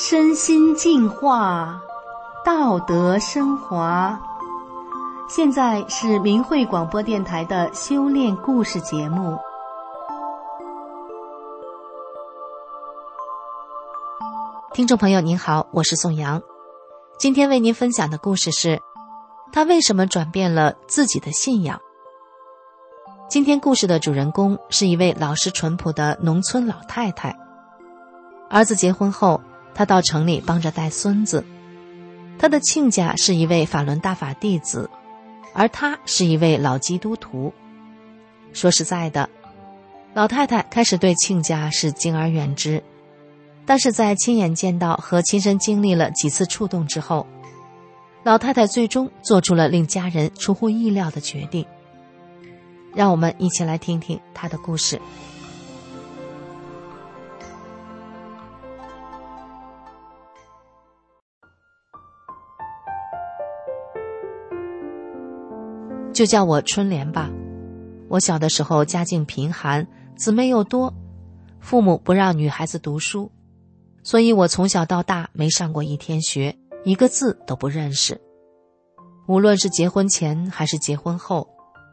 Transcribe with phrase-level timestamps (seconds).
[0.00, 1.82] 身心净化，
[2.44, 4.16] 道德升华。
[5.28, 9.36] 现在是明慧广播电台的修炼故事节目。
[14.72, 16.40] 听众朋友您好，我是宋阳，
[17.18, 18.80] 今天为您分享的故事是：
[19.52, 21.80] 他为什么转变了自己的信仰？
[23.28, 27.36] 今天故事的主人公是一位老实淳朴的农村老太太。
[28.48, 29.40] 儿子结婚后，
[29.78, 31.44] 他到城里帮着带孙子。
[32.36, 34.90] 他的亲家是一位法轮大法弟子，
[35.54, 37.54] 而他是一位老基督徒。
[38.52, 39.30] 说实在的，
[40.14, 42.82] 老太太开始对亲家是敬而远之，
[43.64, 47.24] 但是在亲眼见到和亲身经历了几次触动之后，
[48.24, 51.64] 老太太最终做出了令家人出乎意料的决定。
[52.96, 55.00] 让我们一起来听听她的故事。
[66.18, 67.30] 就叫我春莲吧。
[68.08, 70.92] 我小的时候家境贫寒，姊妹又多，
[71.60, 73.30] 父母不让女孩子读书，
[74.02, 78.20] 所以我从小到大没上过一天学，一个字都不认识。
[79.28, 81.48] 无论是结婚前还是结婚后，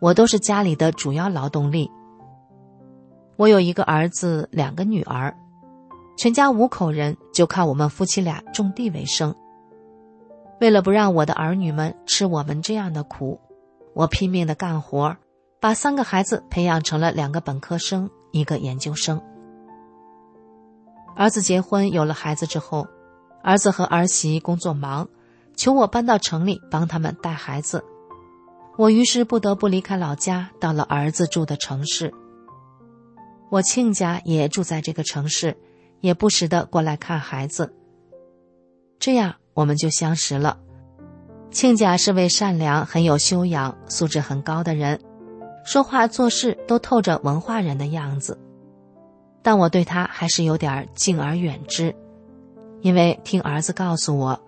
[0.00, 1.88] 我都是家里的主要劳动力。
[3.36, 5.32] 我有一个儿子，两个女儿，
[6.16, 9.32] 全家五口人就靠我们夫妻俩种地为生。
[10.60, 13.40] 为了不让我的儿女们吃我们这样的苦。
[13.98, 15.16] 我拼命的干活，
[15.58, 19.20] 把三个孩子培养成了两个本科生，一个研究生。
[21.16, 22.86] 儿子结婚有了孩子之后，
[23.42, 25.08] 儿子和儿媳工作忙，
[25.56, 27.84] 求我搬到城里帮他们带孩子。
[28.76, 32.14] 我于是不得不离开老家，到了儿子住的城市。
[33.50, 35.58] 我亲家也住在这个城市，
[36.02, 37.74] 也不时的过来看孩子。
[39.00, 40.60] 这样我们就相识了。
[41.50, 45.00] 亲家是位善良、很有修养、素质很高的人，
[45.64, 48.38] 说话做事都透着文化人的样子。
[49.42, 51.94] 但我对他还是有点敬而远之，
[52.82, 54.38] 因为听儿子告诉我，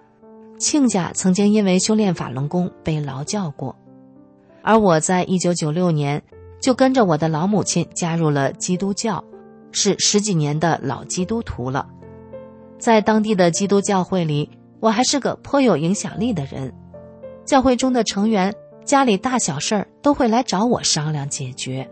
[0.59, 3.75] 亲家曾经因为修炼法轮功被劳教过，
[4.63, 6.23] 而我在一九九六年
[6.61, 9.25] 就跟着我的老母亲加入了基督教，
[9.73, 11.89] 是十几年的老基督徒了。
[12.79, 14.51] 在当地的基督教会里，
[14.81, 16.71] 我还是个颇有影响力的人。
[17.51, 21.91] 教会中的成员家里大小事儿都会来找我商量解决，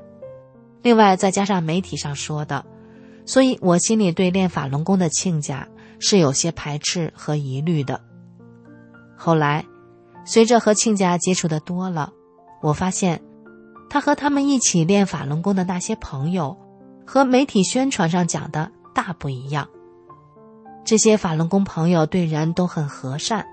[0.83, 2.65] 另外再加上媒体上说的，
[3.27, 5.67] 所以我心里对练法轮功的亲家
[5.99, 8.01] 是有些排斥和疑虑的。
[9.17, 9.65] 后来，
[10.25, 12.13] 随着和亲家接触的多了，
[12.63, 13.21] 我发现，
[13.91, 16.57] 他和他们一起练法轮功的那些朋友，
[17.05, 19.69] 和媒体宣传上讲的大不一样。
[20.85, 23.45] 这些法轮功朋友对人都很和善。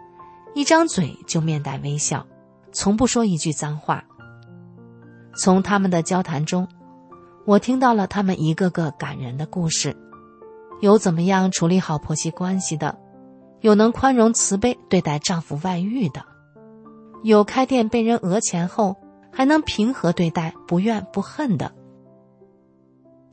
[0.55, 2.25] 一张嘴就面带微笑，
[2.71, 4.05] 从不说一句脏话。
[5.37, 6.65] 从他们的交谈中，
[7.45, 9.93] 我听到了他们一个个感人的故事：
[10.79, 12.97] 有怎么样处理好婆媳关系的，
[13.59, 16.23] 有能宽容慈悲对待丈夫外遇的，
[17.21, 18.95] 有开店被人讹钱后
[19.33, 21.73] 还能平和对待不怨不恨的，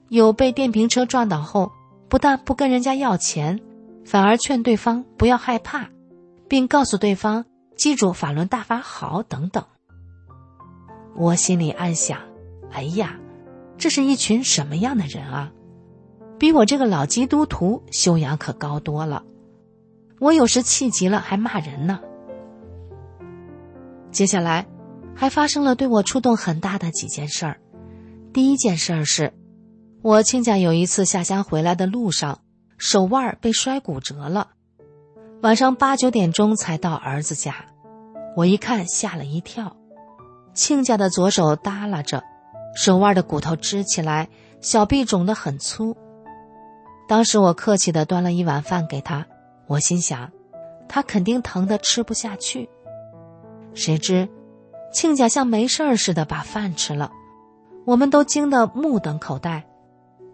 [0.08, 1.70] 有被电瓶车撞倒后
[2.08, 3.60] 不但不跟人家要钱，
[4.04, 5.88] 反而劝对方不要害怕。
[6.52, 7.46] 并告诉对方
[7.76, 9.64] 记住法轮大法好等等。
[11.16, 12.20] 我心里暗想：
[12.70, 13.18] 哎呀，
[13.78, 15.50] 这是一群什么样的人啊？
[16.38, 19.24] 比我这个老基督徒修养可高多了。
[20.20, 22.00] 我有时气急了还骂人呢。
[24.10, 24.66] 接下来，
[25.16, 27.62] 还发生了对我触动很大的几件事儿。
[28.34, 29.32] 第一件事儿是，
[30.02, 32.40] 我亲家有一次下乡回来的路上，
[32.76, 34.50] 手腕被摔骨折了。
[35.42, 37.52] 晚上八九点钟才到儿子家，
[38.36, 39.76] 我一看吓了一跳，
[40.54, 42.22] 亲家的左手耷拉着，
[42.76, 44.28] 手腕的骨头支起来，
[44.60, 45.96] 小臂肿得很粗。
[47.08, 49.26] 当时我客气的端了一碗饭给他，
[49.66, 50.30] 我心想，
[50.88, 52.70] 他肯定疼得吃不下去。
[53.74, 54.28] 谁知，
[54.92, 57.10] 亲家像没事儿似的把饭吃了，
[57.84, 59.64] 我们都惊得目瞪口呆。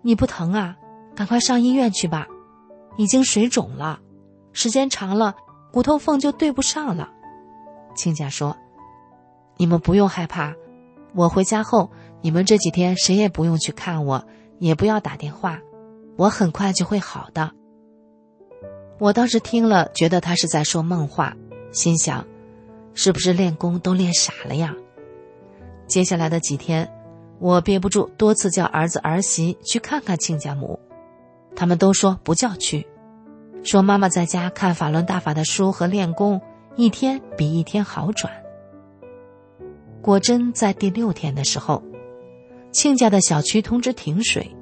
[0.02, 0.76] 你不疼啊？
[1.16, 2.26] 赶快上医院去吧，
[2.98, 4.00] 已经水肿了。
[4.60, 5.36] 时间长了，
[5.70, 7.08] 骨头缝就对不上了。
[7.94, 8.56] 亲家说
[9.56, 10.52] ：“你们不用害怕，
[11.14, 14.26] 我回家后，你们这几天谁也不用去看我，
[14.58, 15.60] 也不要打电话，
[16.16, 17.52] 我很快就会好的。”
[18.98, 21.36] 我当时听了，觉得他是在说梦话，
[21.70, 22.26] 心想：
[22.94, 24.74] 是不是练功都练傻了呀？
[25.86, 26.92] 接下来的几天，
[27.38, 30.80] 我憋不住，多次叫儿子儿媳去看看亲家母，
[31.54, 32.84] 他们都说不叫去。
[33.62, 36.40] 说妈妈在家看法轮大法的书和练功，
[36.76, 38.32] 一天比一天好转。
[40.00, 41.82] 果真在第六天的时候，
[42.70, 44.54] 亲家的小区通知停水，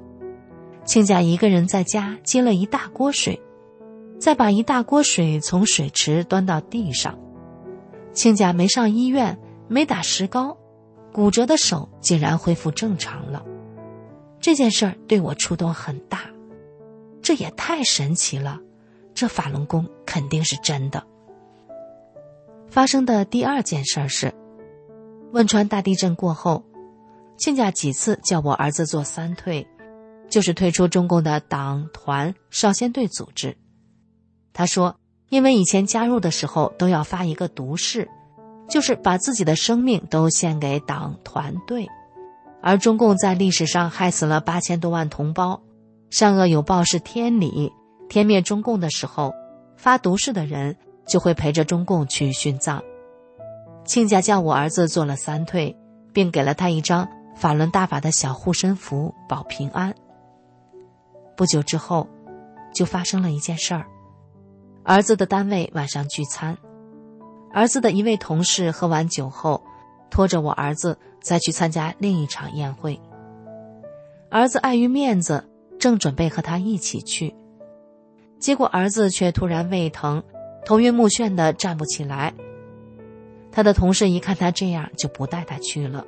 [0.83, 3.39] 亲家一个人在家接了一大锅水，
[4.19, 7.17] 再把一大锅水从水池端到地上。
[8.13, 10.57] 亲家没上医院，没打石膏，
[11.13, 13.45] 骨折的手竟然恢复正常了。
[14.41, 16.21] 这件事儿对我触动很大，
[17.21, 18.59] 这也太神奇了，
[19.17, 21.03] 这法轮功肯定是真的。
[22.69, 24.31] 发生的第二件事儿是，
[25.33, 26.63] 汶川大地震过后，
[27.37, 29.67] 亲家几次叫我儿子做三退，
[30.29, 33.57] 就是退出中共的党团少先队组织。
[34.53, 34.95] 他说。
[35.29, 38.07] 因为以前加入的时候都要发一个毒誓，
[38.69, 41.85] 就是把自己的生命都献给党团队，
[42.61, 45.61] 而中共在历史上害死了八千多万同胞，
[46.09, 47.73] 善恶有报是天理，
[48.09, 49.33] 天灭中共的时候，
[49.75, 50.75] 发毒誓的人
[51.05, 52.81] 就会陪着中共去殉葬。
[53.85, 55.75] 亲家叫我儿子做了三退，
[56.13, 59.93] 并给了他一张法轮大法的小护身符保平安。
[61.35, 62.07] 不久之后，
[62.73, 63.85] 就发生了一件事儿。
[64.83, 66.57] 儿子的单位晚上聚餐，
[67.53, 69.61] 儿子的一位同事喝完酒后，
[70.09, 72.99] 拖着我儿子再去参加另一场宴会。
[74.29, 75.47] 儿子碍于面子，
[75.79, 77.35] 正准备和他一起去，
[78.39, 80.23] 结果儿子却突然胃疼，
[80.65, 82.33] 头晕目眩的站不起来。
[83.51, 86.05] 他的同事一看他这样，就不带他去了。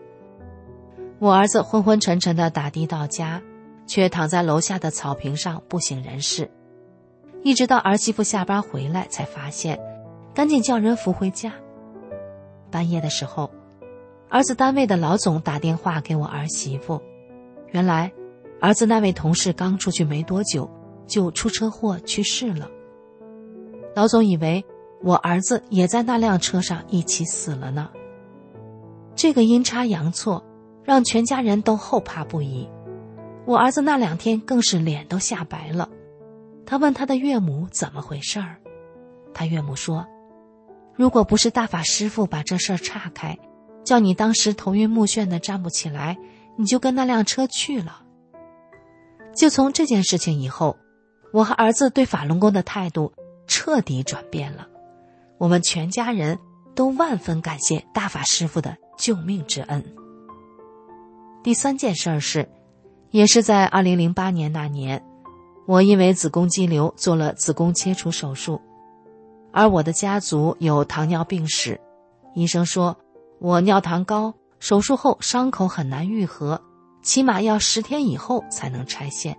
[1.18, 3.42] 我儿子昏昏沉沉的打的到家，
[3.88, 6.50] 却躺在楼下的草坪上不省人事。
[7.42, 9.80] 一直到儿媳妇下班回来，才发现，
[10.34, 11.54] 赶紧叫人扶回家。
[12.70, 13.50] 半夜的时候，
[14.30, 17.02] 儿子单位的老总打电话给我儿媳妇，
[17.72, 18.12] 原来，
[18.62, 20.70] 儿子那位同事刚出去没多久，
[21.10, 22.70] 就出车祸去世了。
[23.96, 24.64] 老总以为
[25.02, 27.90] 我儿子也在那辆车上一起死了呢。
[29.16, 30.46] 这个阴差阳错，
[30.86, 32.70] 让全家人都后怕不已。
[33.46, 35.90] 我儿子那两天更是脸都吓白了。
[36.66, 38.58] 他问他的岳母怎么回事儿，
[39.34, 40.06] 他岳母说
[40.96, 43.38] ：“如果不是大法师傅把这事儿岔开，
[43.84, 46.16] 叫你当时头晕目眩的站不起来，
[46.58, 48.04] 你就跟那辆车去了。”
[49.36, 50.78] 就从这件事情以后，
[51.32, 53.14] 我和儿子对法轮功的态度
[53.48, 54.68] 彻底转变了，
[55.38, 56.38] 我们全家人
[56.76, 59.84] 都万分感谢大法师傅的救命之恩。
[61.44, 62.50] 第三件事儿是，
[63.12, 65.04] 也是在二零零八年那年。
[65.66, 68.60] 我因为子宫肌瘤做了子宫切除手术，
[69.54, 71.80] 而我的家族有糖尿病史，
[72.34, 72.98] 医生说
[73.40, 76.60] 我尿糖高，手术后伤口很难愈合，
[77.04, 79.38] 起码要十天以后才能拆线。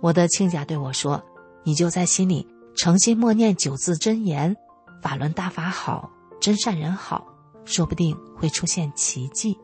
[0.00, 1.22] 我的亲家对我说
[1.64, 2.46] ：“你就在心里
[2.76, 4.56] 诚心默念九字真言，
[5.02, 6.10] 法轮大法好，
[6.40, 7.26] 真善人好，
[7.64, 9.58] 说不定会出现奇迹。”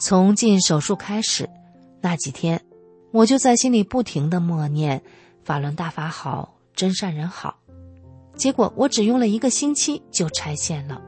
[0.00, 1.48] 从进手术开始，
[2.00, 2.60] 那几天。
[3.12, 5.02] 我就在心里不停的默念
[5.42, 7.58] “法轮大法好，真善人好”，
[8.36, 11.02] 结果我只用了一个星期就拆线了。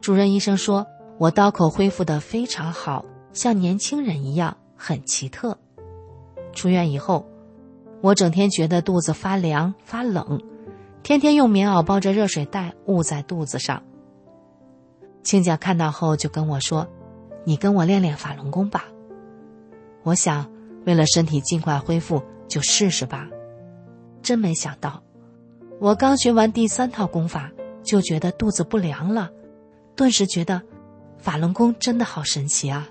[0.00, 0.86] 主任医生说
[1.18, 5.58] 我刀口恢复的非常好，像年轻人一样，很奇特。
[6.54, 7.26] 出院以后，
[8.00, 10.40] 我整天觉得肚子发凉发冷，
[11.02, 13.82] 天天用棉袄包着热水袋捂在肚子上。
[15.22, 16.88] 亲家看到后就跟我说
[17.44, 18.86] ：“你跟我练练法轮功吧。”
[20.04, 20.50] 我想。
[20.86, 23.26] 为了身体尽快恢复，就试试吧。
[24.20, 25.02] 真没想到，
[25.80, 27.50] 我刚学完第三套功法，
[27.82, 29.30] 就觉得肚子不凉了，
[29.96, 30.60] 顿时觉得
[31.16, 32.86] 法轮功真的好神奇啊！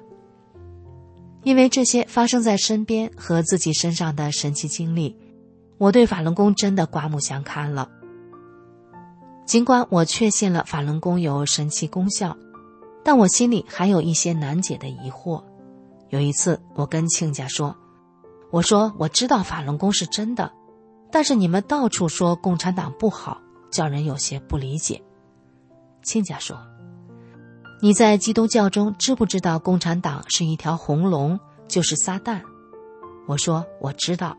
[1.44, 5.16] 因为这些发生在身边和自己身上的神奇经历，
[5.78, 7.90] 我对法轮功真的刮目相看了。
[9.46, 12.38] 尽管我确信了法轮功有神奇功效，
[13.04, 15.44] 但我心里还有一些难解的疑惑。
[16.10, 17.76] 有一次，我跟亲家说。
[18.52, 20.52] 我说我知道法轮功是真的，
[21.12, 25.02] 但是你们到处说共产党不好，叫人有些不理解。
[26.04, 26.58] 亲家说
[27.84, 31.38] ：“你在基督教中知不知道共产党是一条红龙，
[31.68, 32.40] 就是撒旦？”
[33.28, 34.38] 我说我知道。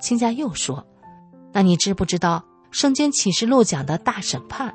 [0.00, 0.84] 亲家又说
[1.54, 4.74] ：“那你知不知道圣经启示录讲的大审判？”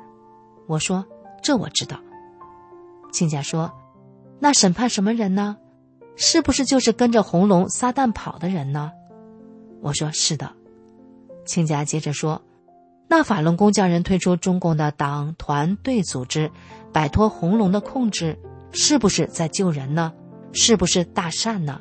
[0.66, 1.04] 我说
[1.42, 2.00] 这我知道。
[3.12, 3.70] 亲家说
[4.40, 5.58] ：“那审判什么人呢？”
[6.16, 8.92] 是不是就是跟着红龙撒旦跑的人呢？
[9.82, 10.50] 我说是的。
[11.44, 12.40] 亲家接着说
[13.08, 16.50] ：“那法轮功匠人退出中共的党团队组织，
[16.92, 18.38] 摆脱红龙的控制，
[18.72, 20.12] 是不是在救人呢？
[20.52, 21.80] 是不是大善呢？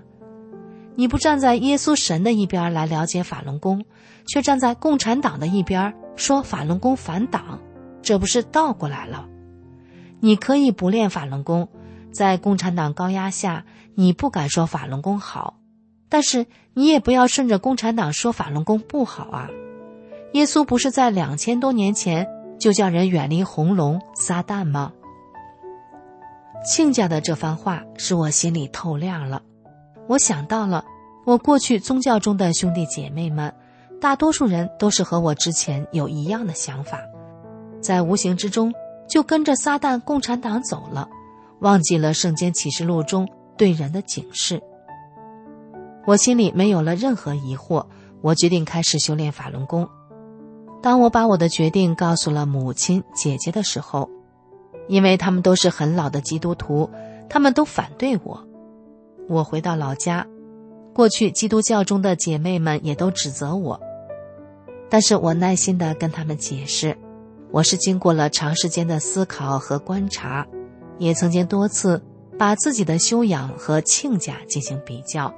[0.96, 3.86] 你不站在耶稣神的一边来了解法轮功，
[4.28, 7.60] 却站在共产党的一边说法轮功反党，
[8.02, 9.28] 这不是倒过来了？
[10.20, 11.70] 你可以不练法轮功，
[12.12, 15.60] 在共产党高压下，你不敢说法轮功好，
[16.10, 19.50] 但是你也不要顺着共产党说法轮功不好啊！
[20.34, 22.28] 耶稣不是在两千多年前
[22.60, 24.92] 就叫人远离红龙撒旦吗？
[26.66, 29.42] 亲家的这番话使我心里透亮了，
[30.08, 30.84] 我想到了
[31.26, 33.54] 我过去宗教中的兄弟姐妹们，
[34.02, 37.00] 大多数人都是和我之前有一样的想法，
[37.82, 38.74] 在无形之中
[39.10, 41.08] 就跟着撒旦共产党走了，
[41.62, 44.62] 忘记了圣经启示录中对人的警示。
[46.06, 47.86] 我心里没有了任何疑惑，
[48.22, 49.88] 我决定开始修炼法轮功。
[50.84, 54.10] 当我把我的决定告诉了母亲、姐姐的时候。
[54.90, 56.90] 因为他们都是很老的基督徒，
[57.30, 58.44] 他们都反对我。
[59.28, 60.26] 我回到老家，
[60.96, 63.80] 过去基督教中的姐妹们也都指责我，
[64.90, 66.98] 但是我耐心的跟他们解释，
[67.52, 70.48] 我是经过了长时间的思考和观察，
[70.98, 72.02] 也曾经多次
[72.40, 75.32] 把自己的修养和亲家进行比较，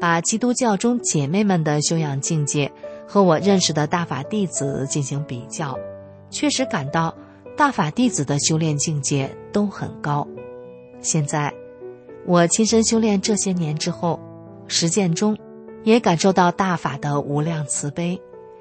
[0.00, 2.72] 把基督教中姐妹们的修养境界
[3.06, 5.78] 和我认识的大法弟子进行比较，
[6.30, 7.14] 确实感到。
[7.58, 10.24] 大法弟子的修炼境界都很高，
[11.00, 11.52] 现在
[12.24, 14.20] 我亲身修炼这些年之后，
[14.68, 15.36] 实践中
[15.82, 18.16] 也感受到大法的无量慈悲，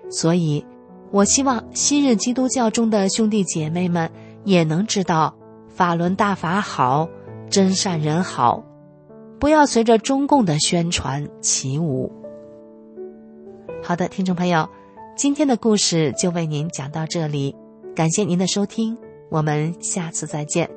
[0.10, 0.66] 所以，
[1.12, 4.10] 我希望昔日基督教中的兄弟姐妹们
[4.46, 5.32] 也能知道
[5.68, 7.08] 法轮大法好，
[7.52, 8.64] 真善人好，
[9.40, 12.12] 不要随着中共的宣传起舞。
[13.84, 14.68] 好的，听众朋友，
[15.16, 17.56] 今天的故事就为您讲到这里。
[17.98, 18.96] 感谢您的收听，
[19.32, 20.77] 我们下次再见。